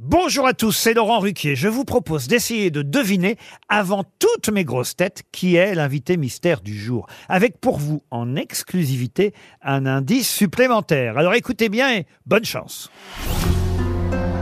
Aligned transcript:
Bonjour 0.00 0.46
à 0.46 0.52
tous, 0.54 0.70
c'est 0.70 0.94
Laurent 0.94 1.18
Ruquier. 1.18 1.56
Je 1.56 1.66
vous 1.66 1.84
propose 1.84 2.28
d'essayer 2.28 2.70
de 2.70 2.82
deviner, 2.82 3.36
avant 3.68 4.04
toutes 4.20 4.48
mes 4.48 4.62
grosses 4.62 4.94
têtes, 4.94 5.24
qui 5.32 5.56
est 5.56 5.74
l'invité 5.74 6.16
mystère 6.16 6.60
du 6.60 6.78
jour. 6.78 7.08
Avec 7.28 7.60
pour 7.60 7.78
vous, 7.78 8.04
en 8.12 8.36
exclusivité, 8.36 9.34
un 9.60 9.86
indice 9.86 10.32
supplémentaire. 10.32 11.18
Alors 11.18 11.34
écoutez 11.34 11.68
bien 11.68 11.92
et 11.96 12.06
bonne 12.26 12.44
chance. 12.44 12.92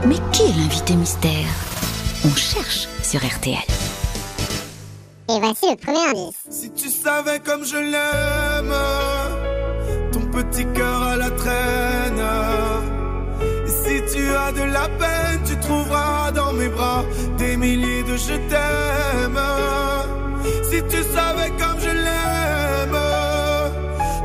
Mais 0.05 0.17
qui 0.31 0.43
est 0.43 0.55
l'invité 0.57 0.95
mystère? 0.95 1.47
On 2.23 2.35
cherche 2.35 2.87
sur 3.01 3.19
RTL. 3.25 3.57
Et 5.29 5.39
voici 5.39 5.71
le 5.71 5.75
premier 5.75 6.07
indice. 6.09 6.35
Si 6.51 6.71
tu 6.71 6.87
savais 6.87 7.39
comme 7.39 7.65
je 7.65 7.77
l'aime, 7.77 8.75
ton 10.11 10.21
petit 10.37 10.67
cœur 10.75 11.01
à 11.01 11.15
la 11.17 11.31
traîne. 11.31 12.21
Et 13.65 13.69
si 13.69 14.15
tu 14.15 14.23
as 14.29 14.51
de 14.51 14.71
la 14.71 14.87
peine, 14.87 15.26
tu 15.67 15.73
trouveras 15.73 16.31
dans 16.31 16.53
mes 16.53 16.69
bras 16.69 17.03
des 17.37 17.57
milliers 17.57 18.03
de 18.03 18.15
je 18.15 18.35
t'aime. 18.49 19.39
Si 20.69 20.81
tu 20.83 21.03
savais 21.13 21.49
comme 21.59 21.79
je 21.79 21.89
l'aime, 21.89 22.99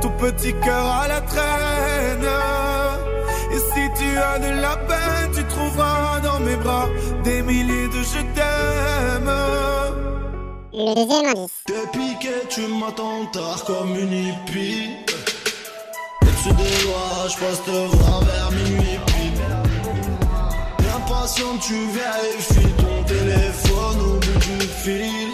ton 0.01 0.11
petit 0.11 0.55
cœur 0.65 0.87
à 0.87 1.09
la 1.09 1.21
traîne. 1.21 2.29
Et 3.55 3.59
si 3.59 3.83
tu 3.99 4.17
as 4.17 4.39
de 4.39 4.61
la 4.61 4.77
peine, 4.77 5.31
tu 5.35 5.45
trouveras 5.45 6.21
dans 6.21 6.41
mes 6.41 6.57
bras 6.57 6.89
des 7.25 7.43
milliers 7.43 7.89
de 7.89 8.03
je 8.03 8.23
t'aime. 8.37 9.33
Le 10.73 10.95
deuxième 10.95 11.27
indice. 11.27 11.65
T'es 11.67 11.87
piqué, 11.93 12.35
tu 12.49 12.67
m'attends 12.69 13.27
tard 13.33 13.65
comme 13.67 13.97
une 13.97 14.13
hippie. 14.13 14.91
Au-dessus 16.23 16.55
des 16.55 16.85
lois, 16.85 17.29
je 17.29 17.37
passe 17.37 17.65
te 17.65 17.97
voir 17.97 18.21
vers 18.23 18.51
minuit. 18.53 18.82
Impatient, 21.23 21.57
tu 21.59 21.75
vérifies 21.75 22.73
ton 22.79 23.05
téléphone 23.05 24.01
au 24.01 24.15
bout 24.15 24.39
du 24.41 24.67
fil. 24.67 25.31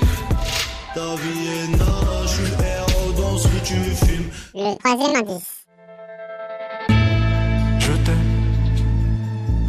Ta 0.94 1.14
vie 1.16 1.48
est 1.48 1.68
nana, 1.78 2.22
je 2.24 2.28
suis 2.28 2.52
héros 2.52 3.12
dans 3.16 3.38
ce 3.38 3.48
que 3.48 3.60
tu 3.64 3.74
filmes. 4.04 4.30
Le 4.54 4.76
troisième 4.76 5.16
indice. 5.16 5.64
Je 7.78 7.92
t'aime. 8.04 8.28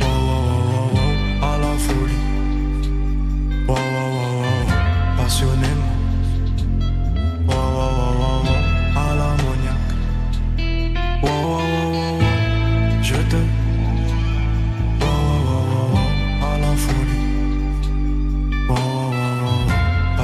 Wow, 0.02 0.08
wow, 0.28 0.44
wow, 0.68 0.88
wow, 0.94 1.46
à 1.46 1.58
la 1.58 1.74
folie. 1.78 2.24
Wow, 3.66 3.76
wow, 3.76 3.80
wow, 3.80 4.42
wow, 4.42 5.24
passionnément. 5.24 5.79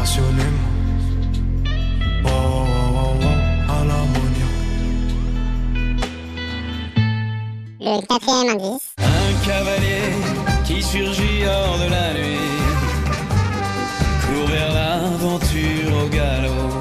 Passionnément. 0.05 0.69
Wow, 2.23 3.17
à 3.75 3.79
l'ammoniaque. 3.89 4.61
Le 7.81 7.93
quatrième 8.07 8.49
indice. 8.55 8.87
Un 8.99 9.29
cavalier 9.47 10.11
qui 10.65 10.83
surgit 10.83 11.39
hors 11.47 11.77
de 11.83 11.87
la 11.95 12.07
nuit 12.17 12.51
court 14.23 14.47
vers 14.55 14.71
l'aventure 14.77 15.91
au 16.03 16.07
galop. 16.17 16.71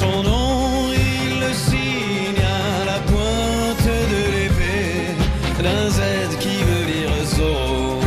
Son 0.00 0.16
nom, 0.22 0.90
il 0.94 1.40
le 1.44 1.52
signe 1.66 2.44
à 2.60 2.84
la 2.90 2.98
pointe 3.10 3.88
de 4.12 4.22
l'épée 4.34 5.14
d'un 5.62 5.86
Z 5.96 6.00
qui 6.40 6.56
veut 6.68 6.84
dire 6.92 7.12
Zorro. 7.34 8.00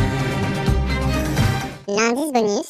L'indice 1.86 2.32
bonus. 2.32 2.69